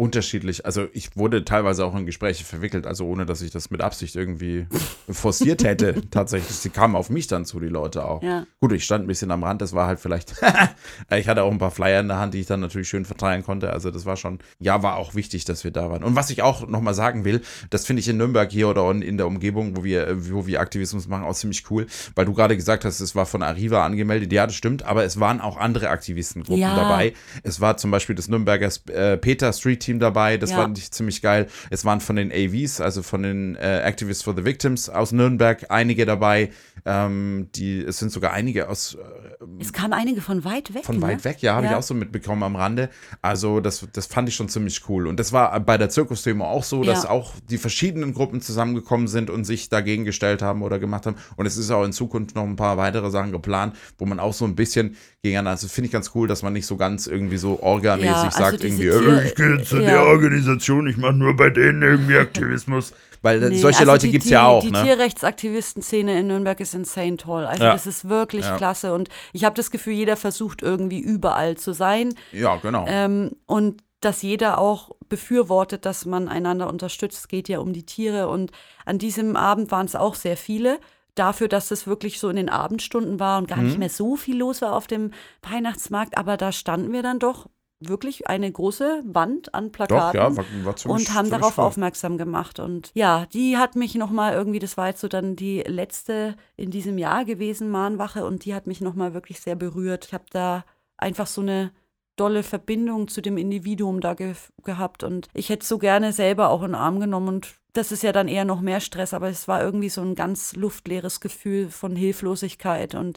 [0.00, 3.82] unterschiedlich, also ich wurde teilweise auch in Gespräche verwickelt, also ohne dass ich das mit
[3.82, 4.66] Absicht irgendwie
[5.10, 6.56] forciert hätte, tatsächlich.
[6.56, 8.22] Sie kamen auf mich dann zu, die Leute auch.
[8.22, 8.46] Ja.
[8.60, 10.36] Gut, ich stand ein bisschen am Rand, das war halt vielleicht,
[11.14, 13.44] ich hatte auch ein paar Flyer in der Hand, die ich dann natürlich schön verteilen
[13.44, 16.02] konnte, also das war schon, ja, war auch wichtig, dass wir da waren.
[16.02, 19.18] Und was ich auch nochmal sagen will, das finde ich in Nürnberg hier oder in
[19.18, 22.86] der Umgebung, wo wir, wo wir Aktivismus machen, auch ziemlich cool, weil du gerade gesagt
[22.86, 26.62] hast, es war von Arriva angemeldet, ja, das stimmt, aber es waren auch andere Aktivistengruppen
[26.62, 26.74] Ja.
[26.74, 27.12] dabei.
[27.42, 30.56] Es war zum Beispiel das Nürnberger äh, Peter Street Team dabei, das Ja.
[30.58, 31.48] fand ich ziemlich geil.
[31.70, 35.66] Es waren von den AVs, also von den äh, Activists for the Victims aus Nürnberg,
[35.68, 36.50] einige dabei.
[36.86, 40.84] Ähm, die, es sind sogar einige aus äh, Es kamen einige von weit weg.
[40.84, 41.02] von ne?
[41.02, 41.78] weit weg, ja, habe ich Ja.
[41.78, 42.88] auch so mitbekommen am Rande.
[43.20, 45.06] Also das, das fand ich schon ziemlich cool.
[45.06, 47.10] Und das war bei der Zirkusdemo auch so, dass Ja.
[47.10, 51.16] auch die verschiedenen Gruppen zusammengekommen sind und sich dagegen gestellt haben oder gemacht haben.
[51.36, 54.32] Und es ist auch in Zukunft noch ein paar weitere Sachen geplant, wo man auch
[54.32, 57.36] so ein bisschen gegeneinander, also finde ich ganz cool, dass man nicht so ganz irgendwie
[57.36, 59.90] so orgamäßig Ja, also sagt, irgendwie, äh, Ich gehe zu Ja.
[59.90, 62.92] der Organisation, ich mache nur bei denen irgendwie Aktivismus.
[63.22, 64.82] weil Nee, solche also Leute gibt es ja auch, Die ne?
[64.82, 67.44] Tierrechtsaktivisten-Szene in Nürnberg ist insane toll.
[67.44, 67.72] Also Ja.
[67.72, 68.56] das ist wirklich Ja.
[68.56, 72.86] klasse und ich habe das Gefühl, jeder versucht irgendwie überall zu sein Ja, genau.
[72.88, 77.18] ähm, und dass jeder auch befürwortet, dass man einander unterstützt.
[77.18, 78.50] Es geht ja um die Tiere und
[78.86, 80.78] an diesem Abend waren es auch sehr viele.
[81.14, 83.66] Dafür, dass es wirklich so in den Abendstunden war und gar Mhm.
[83.66, 85.10] nicht mehr so viel los war auf dem
[85.42, 87.48] Weihnachtsmarkt, aber da standen wir dann doch
[87.80, 91.64] wirklich eine große Wand an Doch, Plakaten ja, war, war ziemlich, und haben darauf voll.
[91.64, 92.60] aufmerksam gemacht.
[92.60, 96.70] Und ja, die hat mich nochmal irgendwie, das war jetzt so dann die letzte in
[96.70, 100.06] diesem Jahr gewesen, Mahnwache, und die hat mich nochmal wirklich sehr berührt.
[100.06, 100.64] Ich habe da
[100.96, 101.72] einfach so eine
[102.16, 106.60] dolle Verbindung zu dem Individuum da ge gehabt und ich hätte so gerne selber auch
[106.60, 109.48] in den Arm genommen und das ist ja dann eher noch mehr Stress, aber es
[109.48, 113.16] war irgendwie so ein ganz luftleeres Gefühl von Hilflosigkeit und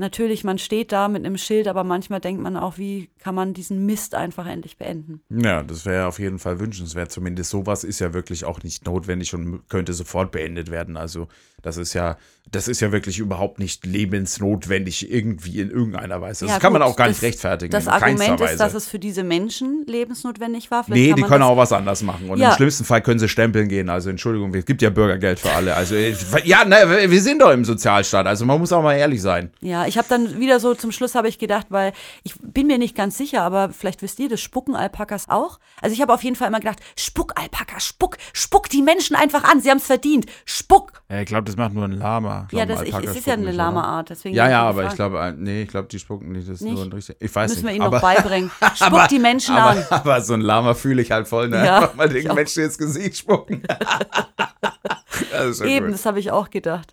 [0.00, 3.54] natürlich, man steht da mit einem Schild, aber manchmal denkt man auch, wie kann man
[3.54, 5.20] diesen Mist einfach endlich beenden.
[5.30, 7.12] Ja, das wäre auf jeden Fall wünschenswert.
[7.12, 10.96] Zumindest sowas ist ja wirklich auch nicht notwendig und könnte sofort beendet werden.
[10.96, 11.28] Also
[11.62, 12.16] das ist ja,
[12.52, 16.46] das ist ja wirklich überhaupt nicht lebensnotwendig irgendwie in irgendeiner Weise.
[16.46, 17.70] Das Ja, kann man gut, auch gar nicht das- rechtfertigen.
[17.70, 18.52] Das Argument Weise.
[18.52, 20.84] ist, dass es für diese Menschen lebensnotwendig war.
[20.84, 22.28] Vielleicht Nee, kann die man können das- auch was anders machen.
[22.30, 22.50] Und Ja.
[22.50, 23.88] im schlimmsten Fall können sie stempeln gehen.
[23.88, 25.74] Also Entschuldigung, es gibt ja Bürgergeld für alle.
[25.76, 28.26] Also äh, ja, ne, wir sind doch im Sozialstaat.
[28.26, 29.50] Also man muss auch mal ehrlich sein.
[29.60, 31.92] Ja, ich habe dann wieder so zum Schluss habe ich gedacht, weil
[32.24, 35.58] ich bin mir nicht ganz sicher, aber vielleicht wisst ihr das spucken Alpakas auch.
[35.80, 39.44] Also ich habe auf jeden Fall immer gedacht, spuck Alpaka, spuck, spuck die Menschen einfach
[39.44, 40.26] an, sie haben es verdient.
[40.44, 41.02] Spuck.
[41.08, 42.39] Ja, ich glaube, das macht nur ein Lama.
[42.52, 45.32] Ja, das ich, es ist ja eine Lama-Art, deswegen Ja, ja, aber ich glaube, äh,
[45.32, 46.48] nee, ich glaube, die spucken nicht.
[46.48, 46.84] Das ist nur Nicht?
[46.84, 47.16] ein richtig.
[47.20, 47.76] Ich weiß müssen wir nicht.
[47.76, 48.50] ihnen aber, noch beibringen.
[48.74, 49.86] Spuck die Menschen aber, an.
[49.90, 51.64] aber so ein Lama fühle ich halt voll, ne?
[51.64, 52.34] Ja, Einfach mal den.
[52.34, 53.62] Menschen ins Gesicht spucken.
[55.32, 55.94] das Eben, gut.
[55.94, 56.88] das habe ich auch gedacht.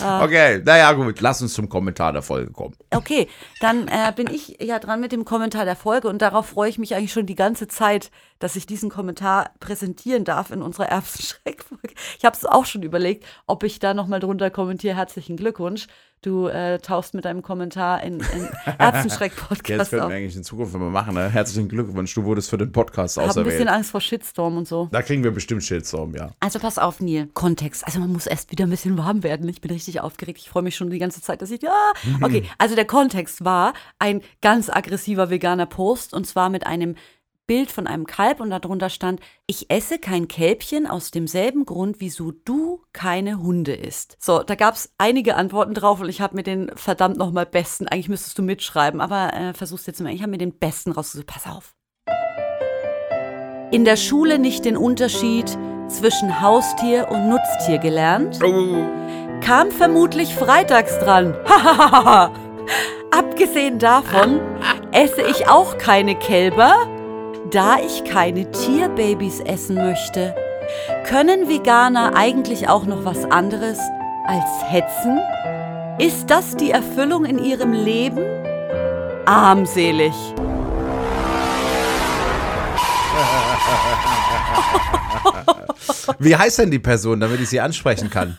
[0.00, 1.20] Okay, naja, gut.
[1.20, 2.74] Lass uns zum Kommentar der Folge kommen.
[2.90, 3.28] Okay,
[3.60, 6.78] dann äh, bin ich ja dran mit dem Kommentar der Folge und darauf freue ich
[6.78, 11.94] mich eigentlich schon die ganze Zeit, dass ich diesen Kommentar präsentieren darf in unserer Erbsenschreckfolge.
[12.18, 14.96] Ich habe es auch schon überlegt, ob ich da nochmal drunter kommentiere.
[14.96, 15.86] Herzlichen Glückwunsch.
[16.22, 20.42] Du äh, tauchst mit deinem Kommentar in, in Ja, das Erbsenschreck-Podcast könnten wir eigentlich in
[20.42, 21.14] Zukunft mal machen.
[21.14, 21.28] Ne?
[21.28, 23.68] Herzlichen Glückwunsch, du wurdest für den Podcast Ich habe ein bisschen auserwählt.
[23.68, 24.88] Angst vor Shitstorm und so.
[24.90, 26.30] Da kriegen wir bestimmt Shitstorm, ja.
[26.40, 27.28] Also pass auf, Neil.
[27.34, 27.86] Kontext.
[27.86, 29.48] Also man muss erst wieder ein bisschen warm werden.
[29.48, 30.38] Ich bin richtig aufgeregt.
[30.40, 31.60] Ich freue mich schon die ganze Zeit, dass ich.
[31.68, 31.92] Ah!
[32.22, 36.96] Okay, also der Kontext war ein ganz aggressiver veganer Post und zwar mit einem
[37.46, 42.32] Bild von einem Kalb und darunter stand, ich esse kein Kälbchen aus demselben Grund, wieso
[42.32, 44.16] du keine Hunde isst.
[44.20, 47.86] So, da gab es einige Antworten drauf und ich habe mir den verdammt nochmal besten,
[47.88, 50.12] eigentlich müsstest du mitschreiben, aber äh, versuch's jetzt mal.
[50.12, 51.26] Ich habe mir den besten rausgesucht.
[51.26, 51.74] Pass auf.
[53.72, 55.56] In der Schule nicht den Unterschied
[55.88, 58.40] zwischen Haustier und Nutztier gelernt?
[59.40, 61.34] Kam vermutlich freitags dran.
[63.10, 64.40] Abgesehen davon
[64.92, 66.86] esse ich auch keine Kälber,
[67.50, 70.34] da ich keine Tierbabys essen möchte.
[71.04, 73.78] Können Veganer eigentlich auch noch was anderes
[74.26, 75.18] als hetzen?
[75.98, 78.24] Ist das die Erfüllung in ihrem Leben?
[79.26, 80.14] Armselig.
[86.18, 88.36] Wie heißt denn die Person, damit ich sie ansprechen kann?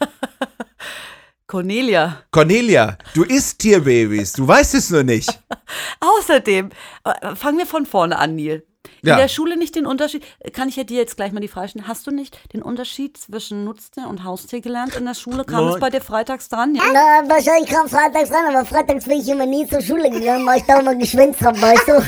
[1.47, 2.23] Cornelia.
[2.31, 5.41] Cornelia, du isst Tierbabys, du weißt es nur nicht.
[6.01, 6.69] Außerdem,
[7.05, 8.63] äh, fangen wir von vorne an, Neil.
[9.01, 9.17] In Ja.
[9.17, 11.87] der Schule nicht den Unterschied, kann ich ja dir jetzt gleich mal die Frage stellen,
[11.87, 15.43] hast du nicht den Unterschied zwischen Nutztier und Haustier gelernt in der Schule?
[15.45, 16.73] Kam es bei dir freitags dran?
[16.75, 16.83] Ja.
[16.93, 20.59] Na, wahrscheinlich kam freitags ran, aber freitags bin ich immer nie zur Schule gegangen, weil
[20.59, 21.93] ich da immer geschwänzt hab, weißt du?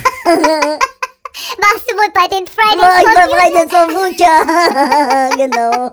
[1.62, 2.45] Warst du wohl bei den
[2.79, 5.38] Ja, ich war Fridays freitags auf Future.
[5.38, 5.91] genau.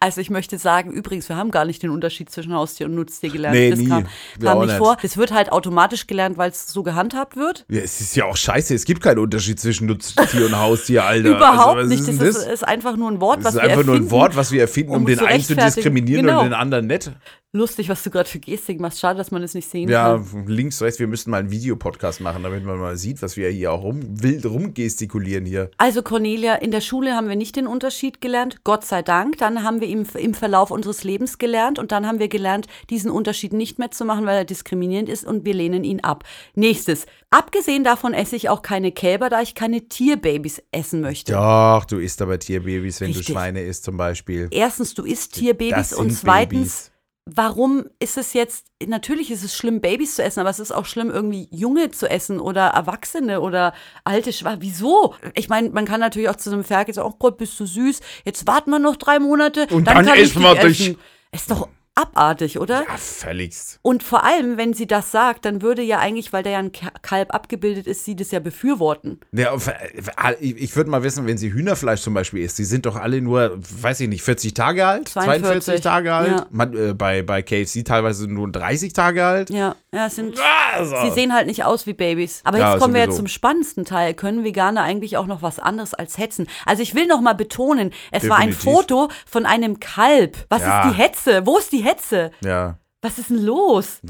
[0.00, 3.30] Also ich möchte sagen, übrigens, wir haben gar nicht den Unterschied zwischen Haustier und Nutztier
[3.30, 3.56] gelernt.
[3.56, 3.88] Nee, das nie.
[3.88, 4.06] kam,
[4.42, 4.76] kam nicht nicht.
[4.78, 4.96] vor.
[5.00, 7.64] Das wird halt automatisch gelernt, weil es so gehandhabt wird.
[7.70, 11.30] Ja, es ist ja auch scheiße, es gibt keinen Unterschied zwischen Nutztier und Haustier, Alter.
[11.36, 12.00] Überhaupt also, nicht.
[12.00, 13.94] Ist Das denn ist, ist einfach nur ein Wort, Das was ist wir einfach nur
[13.94, 16.40] ein erfinden, Wort, was wir erfinden, um, um den einen zu diskriminieren Genau.
[16.40, 17.10] und den anderen nicht.
[17.56, 18.98] Lustig, was du gerade für Gestik machst.
[18.98, 20.46] Schade, dass man es nicht sehen Ja, kann.
[20.48, 23.70] links, rechts, wir müssten mal einen Videopodcast machen, damit man mal sieht, was wir hier
[23.70, 25.70] auch rum, wild rumgestikulieren hier.
[25.76, 29.38] Also Cornelia, in der Schule haben wir nicht den Unterschied gelernt, Gott sei Dank.
[29.38, 33.08] Dann haben wir im, im Verlauf unseres Lebens gelernt und dann haben wir gelernt, diesen
[33.12, 36.24] Unterschied nicht mehr zu machen, weil er diskriminierend ist und wir lehnen ihn ab.
[36.56, 37.06] Nächstes.
[37.30, 41.32] Abgesehen davon esse ich auch keine Kälber, da ich keine Tierbabys essen möchte.
[41.32, 43.26] Doch, du isst aber Tierbabys, wenn Richtig.
[43.26, 44.48] du Schweine isst zum Beispiel.
[44.50, 46.90] Erstens, du isst Tierbabys Das und zweitens, Babys.
[47.26, 50.84] Warum ist es jetzt, natürlich ist es schlimm, Babys zu essen, aber es ist auch
[50.84, 53.72] schlimm, irgendwie Junge zu essen oder Erwachsene oder
[54.04, 54.56] alte Schwa.
[54.60, 55.14] Wieso?
[55.34, 57.66] Ich meine, man kann natürlich auch zu so einem Ferkel sagen, oh Gott, bist du
[57.66, 59.66] süß, jetzt warten wir noch drei Monate.
[59.70, 60.80] Und dann kann ich essen wir dich dich.
[60.88, 60.98] essen.
[61.32, 62.80] Ist doch abartig, oder?
[62.88, 63.78] Ja, völligst.
[63.82, 66.72] Und vor allem, wenn sie das sagt, dann würde ja eigentlich, weil da ja ein
[66.72, 69.20] Ka- Kalb abgebildet ist, sie das ja befürworten.
[69.32, 72.96] Ja, äh, ich würde mal wissen, wenn sie Hühnerfleisch zum Beispiel isst, die sind doch
[72.96, 76.28] alle nur, weiß ich nicht, 40 Tage alt, 42, 42 Tage alt.
[76.30, 76.46] ja.
[76.50, 79.50] Man, äh, bei, bei KFC teilweise nur 30 Tage alt.
[79.50, 80.36] Ja, ja, sind.
[80.76, 80.96] Also.
[81.04, 82.40] Sie sehen halt nicht aus wie Babys.
[82.42, 83.18] Aber Ja, jetzt kommen wir jetzt sowieso.
[83.22, 84.14] zum spannendsten Teil.
[84.14, 86.48] Können Veganer eigentlich auch noch was anderes als hetzen?
[86.66, 88.72] Also ich will noch mal betonen, es war ein Definitiv.
[88.88, 90.36] Foto von einem Kalb.
[90.48, 90.82] Was Ja.
[90.82, 91.46] ist die Hetze?
[91.46, 92.30] Wo ist die Hetze?
[92.42, 94.00] Ja, Was ist denn los?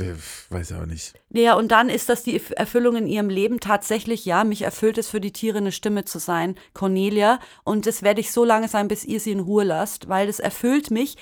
[0.50, 1.14] weiß auch nicht.
[1.30, 4.98] Ja, und dann ist das die Erf- Erfüllung in ihrem Leben tatsächlich, ja, mich erfüllt
[4.98, 7.40] es für die Tiere eine Stimme zu sein, Cornelia.
[7.64, 10.38] Und das werde ich so lange sein, bis ihr sie in Ruhe lasst, weil das
[10.38, 11.16] erfüllt mich.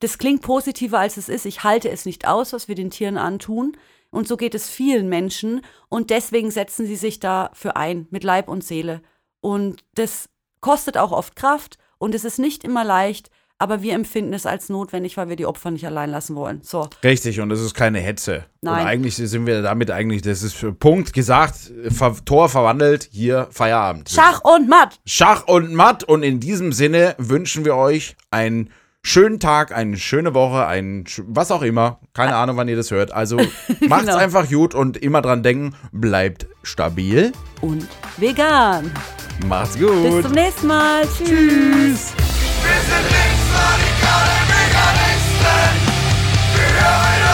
[0.00, 1.46] Das klingt positiver, als es ist.
[1.46, 3.76] Ich halte es nicht aus, was wir den Tieren antun.
[4.10, 5.62] Und so geht es vielen Menschen.
[5.88, 9.02] Und deswegen setzen sie sich dafür ein, mit Leib und Seele.
[9.40, 10.28] Und das
[10.60, 14.68] kostet auch oft Kraft und es ist nicht immer leicht, aber wir empfinden es als
[14.68, 16.60] notwendig, weil wir die Opfer nicht allein lassen wollen.
[16.62, 16.88] So.
[17.02, 18.44] Richtig, und das ist keine Hetze.
[18.60, 18.80] Nein.
[18.82, 23.48] Und eigentlich sind wir damit eigentlich, das ist für Punkt gesagt, ver Tor verwandelt, hier
[23.50, 24.10] Feierabend.
[24.10, 24.98] Schach und Matt!
[25.06, 26.04] Schach und Matt.
[26.04, 28.70] Und in diesem Sinne wünschen wir euch einen
[29.02, 32.00] schönen Tag, eine schöne Woche, ein sch- was auch immer.
[32.12, 33.12] Keine Ahnung, wann ihr das hört.
[33.12, 33.36] Also
[33.88, 34.16] macht's Genau.
[34.16, 37.32] einfach gut und immer dran denken, bleibt stabil.
[37.60, 38.90] und vegan.
[39.46, 40.02] Macht's gut.
[40.02, 41.02] Bis zum nächsten Mal.
[41.16, 41.26] Tschüss.
[41.28, 42.12] Tschüss.
[45.46, 47.25] Living behind